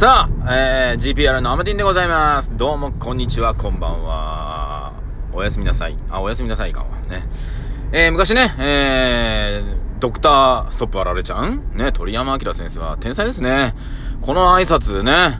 [0.00, 2.56] さあ、えー、GPR のアマティンでございます。
[2.56, 4.94] どうも、こんにちは、こんばんは。
[5.30, 5.98] おやすみなさい。
[6.08, 7.22] あ、おやすみなさいかもね。
[7.92, 11.76] えー、昔ね、えー、ドクターストップあられちゃん？
[11.76, 13.74] ね、鳥山明先生は天才ですね。
[14.22, 15.38] この挨拶ね、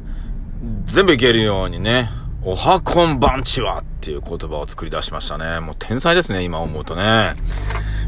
[0.84, 2.10] 全部いけるようにね、
[2.42, 5.60] おはこんばんちはっていう言葉を作り出しましたね。
[5.60, 7.32] もう天才ですね、今思うとね。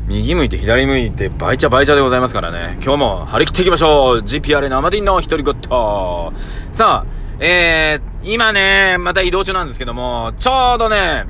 [0.08, 2.78] 右向いて左向いて、バイチャバイチャでございますからね。
[2.82, 6.32] 今日も張り切っていきましょう !GPR のアマディンの一人ごと
[6.72, 11.24] さあ、えー、今ね、また移動中なんですけども、ちょうどね、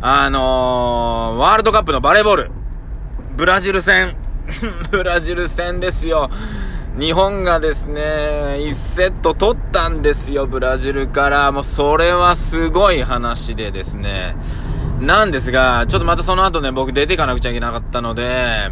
[0.00, 2.50] あのー、ワールドカップのバレーボール、
[3.36, 4.16] ブラジル戦、
[4.90, 6.30] ブラジル戦ですよ。
[6.98, 8.02] 日本がですね、
[8.60, 11.50] 1セット取ったんですよ、ブラジルから。
[11.50, 14.36] もうそれはすごい話でですね。
[15.04, 18.70] なんですが、ちょっとまたその後ね、僕出ていかなくちゃいけなかったので、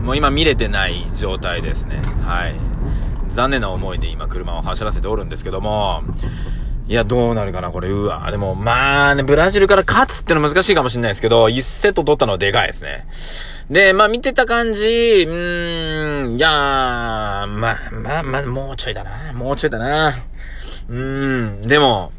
[0.00, 2.00] もう今見れてない状態ですね。
[2.24, 2.54] はい。
[3.28, 6.02] 残念な思いで今車を走らせておるんですけども、
[6.88, 7.88] いや、どうなるかな、これ。
[7.88, 8.30] うわ。
[8.30, 13.06] でも、まあね、ブラジルから勝つっての難しいかもしれないですけど、1セット取ったのはでかいですね。
[13.70, 19.32] で、まあ見てた感じ、うーん、いやー、まあ、まあ、まあ、もうちょいだな。
[19.32, 20.14] もうちょいだな。
[20.88, 22.12] うーん、でも、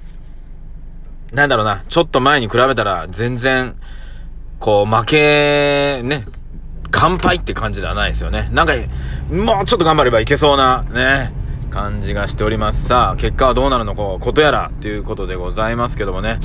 [1.34, 3.76] なんだろうな、ちょっと前に比べたら全然、
[4.60, 6.26] こう、負け、ね、
[6.92, 8.50] 乾杯って感じではないですよね。
[8.52, 8.74] なんか、
[9.32, 11.34] もうちょっと頑張ればいけそうな、ね、
[11.72, 12.88] 感じがしております。
[12.88, 16.38] さあ、結果はどうなるのか、ことやら、っていうことでございますけどもね。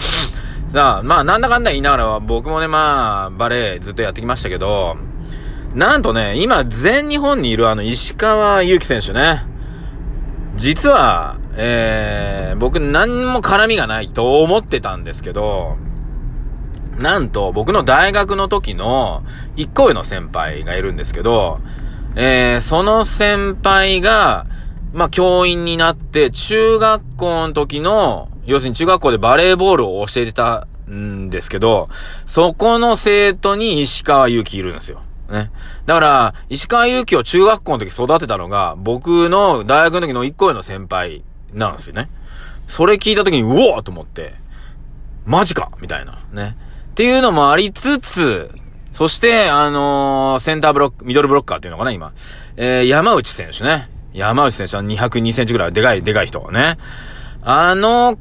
[0.68, 4.96] さあ、まあ、なんだかんだ言いながらは、僕もね、まあ、バレーずっとやってきましたけど、
[5.74, 9.44] なんとね、今、全日本にいるあの、石川祐希選手ね。
[10.56, 15.76] 実は、えー、僕何も絡みがないと思ってたんですけど、
[16.98, 19.24] なんと僕の大学の時の
[19.56, 21.58] 一個上の先輩がいるんですけど、
[22.14, 24.46] えー、その先輩が、
[24.92, 31.88] まあ、教員になって中学校の時の、要するに中学校でバレーボールを教えてたんですけど、
[32.24, 35.02] そこの生徒に石川祐希いるんですよ。
[35.28, 35.50] ね。
[35.86, 42.10] だから、石川祐希を中学校の時育てたのが、僕の大学の時の一個上の先輩なんですよね。
[42.66, 44.34] それ聞いた時に、うおーと思って、
[45.24, 46.18] マジかみたいな。
[46.32, 46.56] ね。
[46.90, 48.50] っていうのもありつつ、
[48.90, 52.12] そして、あのー、センターブロック、ミドルブロッカーっていうのかな、今。
[52.56, 53.88] えー、山内選手ね。
[54.12, 56.76] 山内選手は202センチぐらいでかい、でかい人ね。
[57.42, 58.18] あの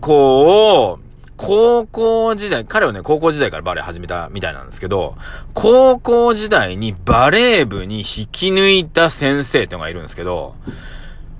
[0.00, 0.98] 子を、
[1.36, 5.16] 高校時代、彼はね、高校時代からバレー始めたみたいなんですけど、
[5.52, 10.54] 高校時代にバレー部に引き抜いた先生っていうのがいるんですけど、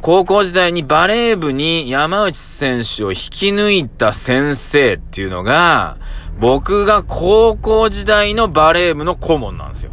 [0.01, 5.97] 高校時代にバレー部に山内選手を引き抜いた先生っていうのが、
[6.39, 9.93] 僕が高校時代のバレー部の顧問なんですよ。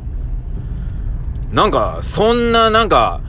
[1.52, 3.22] なんか、そんな、なんか、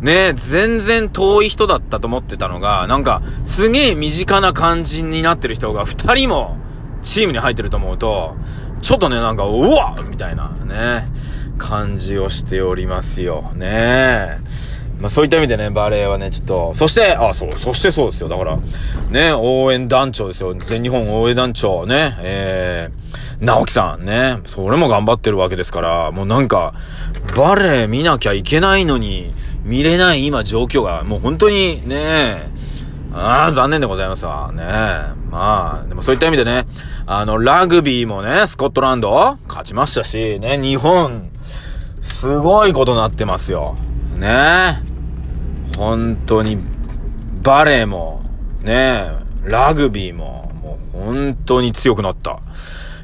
[0.00, 6.56] ね全然遠い人だったと思ってたのが、なんか、すげえ身近な感じになってる人が二人も
[7.02, 8.34] チームに入ってると思うと、
[8.80, 11.06] ちょっとね、なんか、うわみたいなね、
[11.58, 13.52] 感じをしておりますよ。
[13.54, 14.38] ねえ
[15.00, 18.28] まあそういった意味でね、バレーはね、ちょっと、そして、あ、そう、そしてそうですよ。
[18.28, 18.56] だから、
[19.10, 20.54] ね、応援団長ですよ。
[20.54, 26.74] 全日本応援団長、ね、えー、直樹さんね、それも頑張ってるわけですから、もうなんか、
[27.36, 29.32] バレー見なきゃいけないのに、
[29.64, 32.50] 見れない今状況が、もう本当にね、
[33.12, 34.52] ああ、残念でございますわ。
[34.52, 34.62] ね
[35.30, 36.66] まあ、でもそういった意味でね、
[37.06, 41.30] あの、ラグビーもね、スコットランド勝ちましたし、ね、日本、
[42.02, 43.76] すごいことなってますよ。
[44.18, 44.82] ね
[45.76, 46.58] 本当に、
[47.42, 48.22] バレーも、
[48.62, 49.10] ね
[49.44, 52.40] ラグビーも、もう本当に強くなった。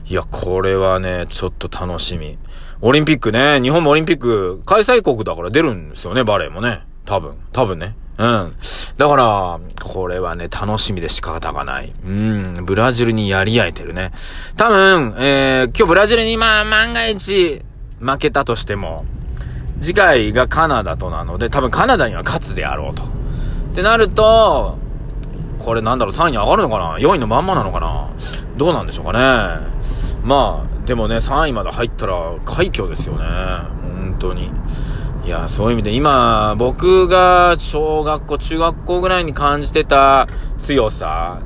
[0.06, 2.38] いや、これはね、ちょっと楽しみ。
[2.82, 6.82] オリンピックね、日本もオリンピック開催国だから出るんですよね、バレーもね。
[7.04, 7.96] 多分、多分ね。
[8.18, 8.54] うん。
[8.96, 11.92] だから、これはね、楽しみで仕方がない。
[12.04, 14.12] うん、ブラジルにやり合えてるね。
[14.56, 17.62] 多分、えー、今日ブラジルにまあ、万が一、
[18.00, 19.04] 負けたとしても、
[19.84, 23.02] 次回がカナダとなので、多分カナダには勝つであろうと。
[23.02, 23.06] っ
[23.74, 24.78] てなると、
[25.58, 28.08] これなんだろう、3位に上がるのかな ?4 位のまんまなのかな？
[28.56, 29.18] どうなんでしょうかね？
[30.24, 33.24] まあ、でもね、3位まで入ったら快挙ですよね。
[33.24, 34.50] 本当に。
[35.24, 40.26] いや、そういう意味で今、僕が小学校、中学校ぐらいに感じてた
[40.56, 41.40] 強さ、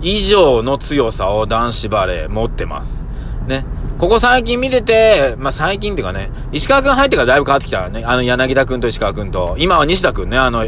[0.00, 3.06] 以上の強さを男子バレー持ってます。
[3.46, 3.64] ね。
[3.98, 8.04] ここ最近見てて、まあ、最近っていうかね、石川くん入ってからだいぶ変わってきたね。
[8.04, 10.66] あの、柳田くんと石川くんと、今は西田くんね、あの、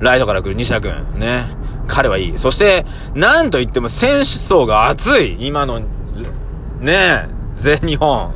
[0.00, 1.18] ライトから来る西田くん。
[1.18, 1.44] ね。
[1.86, 2.38] 彼はいい。
[2.38, 5.36] そして、なんと言っても選手層が厚い。
[5.40, 5.80] 今の、
[6.80, 8.32] ね全日本。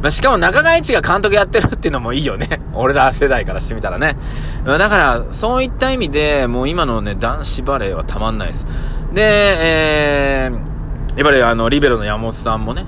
[0.00, 2.60] まあ、しかも中川一が監督やってるっていうのもいいよね。
[2.74, 4.16] 俺ら世代からしてみたらね。
[4.64, 8.66] だから、そういった意味で、もう今のね、男子バレーはたまんないです。
[9.12, 12.84] で、えー、やっぱりあの、リベロの山本さんもね、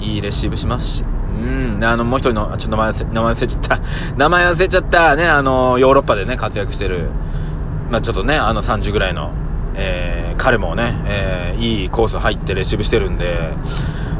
[0.00, 1.04] いいレシーブしますし。
[1.04, 1.84] うん。
[1.84, 3.80] あの、もう一人の、ちょっと名前忘れ、名前忘れちゃった。
[4.16, 5.16] 名前忘れちゃった。
[5.16, 7.10] ね、あの、ヨーロッパでね、活躍してる。
[7.90, 9.30] まあちょっとね、あの30ぐらいの、
[9.74, 13.52] えー、彼もね、えー、いいコース入ってレシーブしてるんで、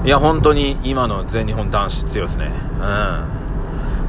[0.04, 2.50] いや、本当に今の全日本男子強いですね。
[2.80, 3.36] うん。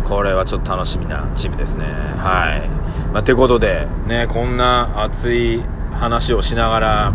[0.04, 1.86] これはちょっと楽しみなチームですね。
[2.18, 2.70] はい。
[3.14, 5.62] まあ、てことで、ね、こんな熱い
[5.94, 7.14] 話をしながら、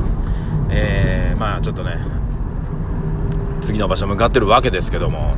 [0.69, 1.99] えー、まあちょっとね、
[3.63, 5.35] 次の場所向かってるわけですけども、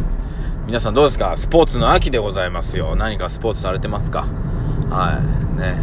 [0.66, 1.36] 皆さんどうですか？
[1.36, 2.96] スポーツの秋でございますよ。
[2.96, 4.26] 何かスポーツされてますか？
[4.90, 5.20] は
[5.56, 5.60] い。
[5.60, 5.76] ね。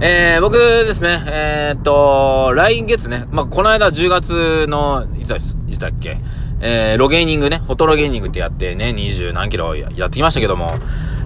[0.00, 6.18] えー、僕ですね、えー、っと、来月ね、まあ、この間10月の、いつだ、いつだっけ？
[6.60, 10.72] えー、ロゲーニングね、フォトロゲーニングってやってね、20何キロやってきましたけども、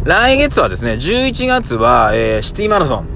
[0.05, 3.07] 来月はですね、11月は、えー、シティマラソン、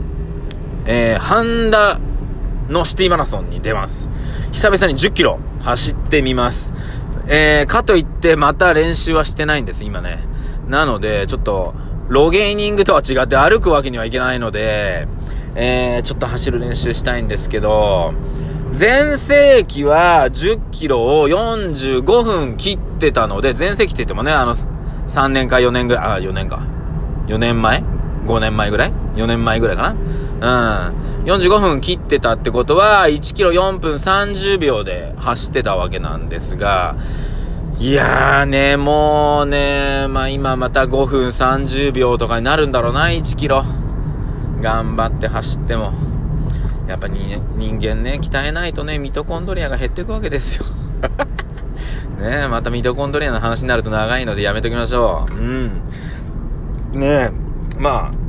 [0.87, 1.99] えー、ハンダ
[2.69, 4.09] のシティマラソンに出ます。
[4.53, 6.73] 久々に10キロ走ってみます。
[7.29, 10.21] えー、かといってまた練習はしてないんです、今ね。
[10.69, 11.75] なので、ちょっと、
[12.09, 15.09] ロゲーニングとは違って歩くわけにはいけないので、
[15.57, 18.15] えー、ちょっと走る練習したいんですけど、
[18.79, 26.61] 前世紀は10キロを45分切ってたので、前世紀って言ってもね、あの、3年か4年ぐらい、あ、4年か。
[27.27, 27.83] 4年前
[28.27, 29.97] ?5 年前ぐらい ?4 年前ぐらいかな？
[30.37, 31.25] うん。
[31.25, 36.97] 45分切ってたってことは、1キロ4分30秒で走ってたわけなんですが、
[37.79, 43.65] いやーね、もうね、まあ今また5分30秒とかになるんだろうな、1キロ。
[44.61, 45.93] 頑張って走っても。
[46.89, 50.65] やっぱに、人間ね、鍛えないとね、ミトコンドリアが減っていくわけですよ。
[52.21, 55.35] ねまたミトコンドリアの話になると長いのでやめときましょう。
[55.35, 55.83] うん。
[56.93, 57.31] ね
[57.79, 58.26] まあ、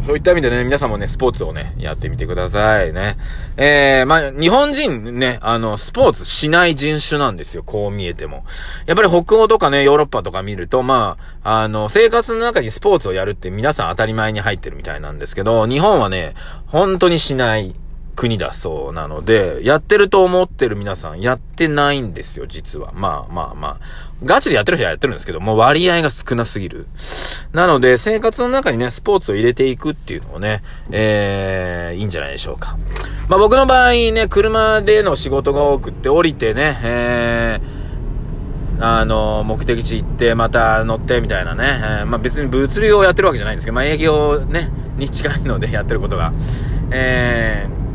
[0.00, 3.16] そういった意味でね、皆さんもね、スポーツをね、やってみてくださいね。
[3.56, 8.44] えー、まあ、日本人ね、あの、スポーツしない人種なんですよ、こう見えても。
[8.86, 16.34] やっぱり北欧とかね、ヨーロッパとか見ると、まあ、あの、生活の中にスポーツをやるって皆さん当たり前に入ってるみたいなんですけど、日本はね、
[16.66, 17.74] 本当にしない
[18.18, 22.90] 国だそうなので、やってると思ってる皆さん、やってないんですよ、実は。
[22.92, 23.76] まあまあまあ。
[24.24, 26.88] ガチでやってる人はやってるんですけど、もう割合が少なすぎる。
[27.52, 32.76] なので、生活の中にね、スポーツを入れていくっていうのもね、えー、いいんじゃないでしょうか。
[33.28, 41.80] まあ僕の場合ね、車での仕事が多くって降りてね、えー、あの、目的地行って、また乗って、みたいなね。
[41.80, 46.32] えー、まあ別に物流をやってるわけじゃないんですけど、まあ営業ね、に近いのでやってることが。
[46.90, 47.87] えー、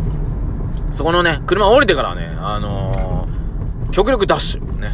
[0.94, 4.80] そこのね、車降りてからね、あのー、極力ダッシュ。
[4.80, 4.94] ね。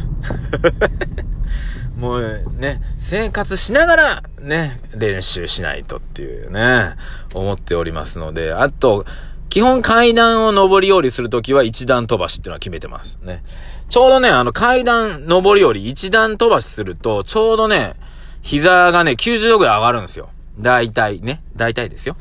[1.96, 6.94] もうね、生活しながらね、練習しないとっていうね、
[7.34, 9.04] 思っておりますので、あと、
[9.50, 13.42] 基本階段を上り下りするときは一段飛ばしっていうのは決めてますね。
[13.90, 17.94] ちょうどね、あの階段上り下り一段飛ばしすると、ちょうどね、
[18.40, 20.30] 膝がね、90度ぐらい上がるんですよ。
[20.58, 21.42] 大体ね。
[21.56, 22.16] 大体ですよ。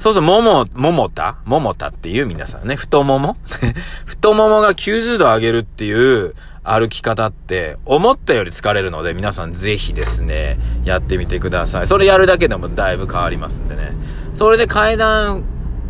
[0.00, 1.36] そうそう、もも、ももた？
[1.44, 3.36] ももたっていう皆さんね、太もも？
[4.06, 6.32] 太ももが90度上げるっていう
[6.64, 11.86] 歩き方って、思ったより疲れるので、皆さんぜひですね、やってみてください。
[11.86, 13.92] それやるだけでもだいぶ変わりますんでね。
[14.32, 15.44] それで階段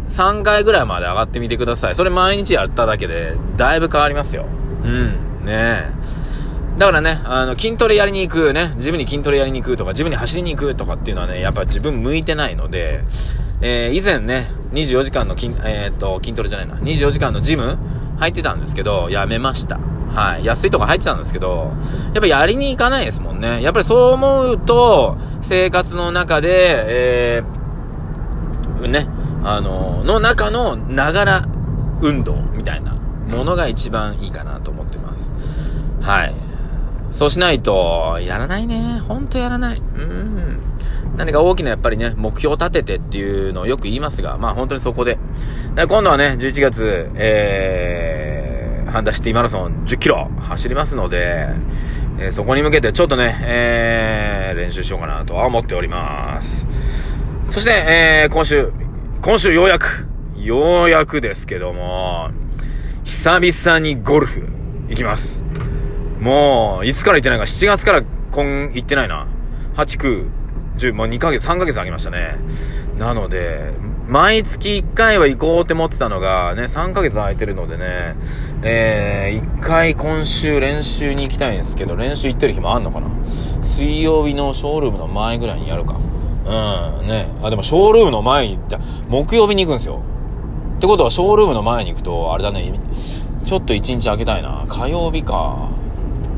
[0.08, 1.94] 3回ぐらいまで上がってみてください。
[1.94, 4.44] それ毎日やっただけで、だいぶ変わりますよ。
[4.82, 5.04] うん。
[5.44, 5.90] ねえ。
[6.78, 13.04] だからね、あの、筋トレやりに行く、ね、ジムに筋トレやりに行くとか、ジムに走りに行くとかっていうのはね、やっぱ自分向いてないので、
[13.62, 17.78] えー、以前ね、24時間の筋、えー、っと、筋トレじゃないな、24時間のジム
[18.18, 19.78] 入ってたんですけど、やめました。
[20.14, 20.44] はい。
[20.44, 21.72] 安いとこ入ってたんですけど、
[22.14, 23.62] やっぱやりに行かないですもんね。
[23.62, 29.08] やっぱりそう思うと、生活の中で、えー、ね、
[29.44, 31.48] あの、の中のながら
[32.00, 32.94] 運動みたいな
[33.30, 35.30] ものが一番いいかなと思ってます。
[36.00, 36.34] はい。
[37.10, 39.00] そうしないと、やらないね。
[39.06, 39.78] ほんとやらない。
[39.78, 40.58] うん。
[41.16, 45.18] 何か大きなやっぱりね、目標を立ててっていうのをよく言いますが、まあ本当にそこで。
[45.74, 51.48] で今度はね、11月、えー、ハンダシティマラソン10キロ走りますので、
[52.18, 56.66] えー、そこに向けてちょっとね、えー、練習しようかなとは思っております。
[57.46, 58.72] そして、えー、今週、
[59.22, 62.30] 今週ようやく、ようやくですけども、
[63.04, 64.46] 久々にゴルフ
[64.88, 65.42] 行きます。
[66.20, 69.26] もう、いつから行ってないか、7月から今行ってないな。
[69.74, 70.39] 8、9、
[70.76, 72.36] 10、もう2ヶ月、3ヶ月あげましたね。
[72.98, 73.72] なので、
[74.08, 78.16] 毎月1回は行こうって思ってたのが、ね、3ヶ月空いてるのでね、
[78.62, 83.08] えー、1回今週練習に行きたいんですけど、練習行ってる日もあんのかな？
[83.62, 85.96] 水曜日のショールームの前ぐらいにやるか。
[86.44, 87.28] うん、ね。
[87.42, 90.02] あ、でもショールームの前に行った、木曜日に行くんですよ。
[90.76, 92.72] ってことは、ショールームの前に行くと、あれだね、
[93.44, 94.64] ちょっと一日空けたいな。
[94.66, 95.68] 火曜日か。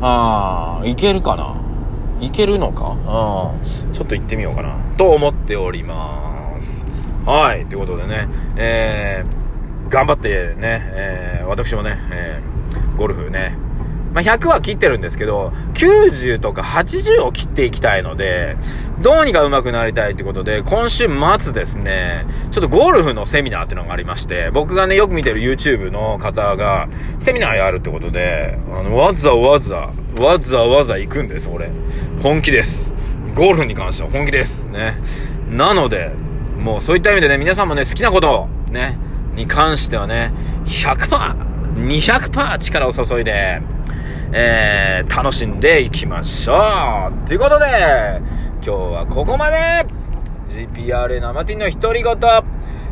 [0.03, 1.62] ああ、行けるかな。
[2.23, 2.93] 行けるのか？
[2.93, 3.93] うん。
[3.93, 4.79] ちょっと行ってみようかな。
[4.97, 6.87] と思っております。
[7.26, 7.67] はい。
[7.67, 13.57] ということでね、えー、頑張ってね、えー、私もね、えー、ゴルフね、
[14.14, 18.57] まあ、100は切ってるんですけど、90とか80を切っていきたいので、
[19.02, 29.90] どうにか上手くなりたいってことで、今週末ですね、ちょっとゴルフのセミナーってのがありまして、僕がね、よく見てる YouTube の方が、セミナーやるってことで、あの、わざわざ、
[30.21, 31.71] わざわざ行くんです、俺。
[32.23, 32.92] 本気です。
[33.35, 34.66] ゴルフに関しては本気です。
[34.66, 34.97] ね。
[35.50, 36.12] なので、
[36.56, 38.99] もうそういった意味でね、皆さんもね、好きなこと、ね、
[39.35, 40.32] に関してはね、
[40.66, 43.62] 100%、200%力を注いで、
[44.32, 48.23] えー、楽しんでいきましょうということで、
[48.64, 49.85] 今日はここまで
[50.47, 52.14] !GPR 生ティンの独り言、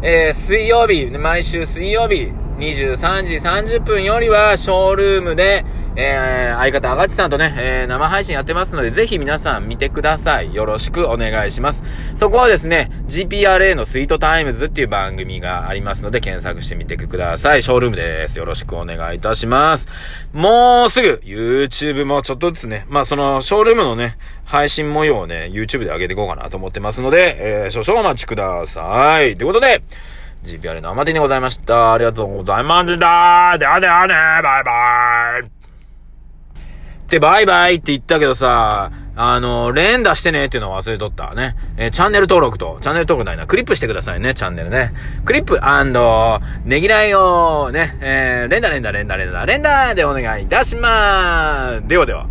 [0.03, 5.65] えー、水曜日、毎週水曜日、23時30分よりは、ショールームで、
[5.97, 10.55] えー、相方、あがちさんとね、えー、生配信やってますので、ぜひ皆さん見てください。
[10.55, 11.83] よろしくお願いします。
[12.15, 17.63] そこはですね、GPRA のスイートタイムズっていう番組がありますので、検索してみてください。
[17.63, 18.39] ショールームです。
[18.39, 19.89] よろしくお願いいたします。
[20.35, 29.37] もうすぐ、YouTube もちょっとずつね、まあその、ショールームのね、配信模様をね、YouTube で上げていこうかなと思ってますので、えー、少々お待ちください。
[29.37, 29.83] ということで、
[30.45, 31.93] GPR のアマティでございました。
[31.93, 33.59] ありがとうございました。
[33.59, 35.47] ではではね、バイバイ。
[35.47, 35.51] っ
[37.09, 41.57] てバイバイって言ったけどさ、あの、連打してねっていうのを忘れとったね。
[41.77, 44.93] えー、チャンネル登録と、チャンネル登録ないな、クリップしてくださいね、チャンネルね。
[45.25, 45.61] クリップ
[46.65, 51.89] ねぎらいをね、えー、連打連打連打連打連打でお願いいたしまーす。
[51.89, 52.27] ではでは。